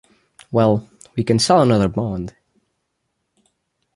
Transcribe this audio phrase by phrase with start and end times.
[0.51, 2.35] Well, we can sell another bond.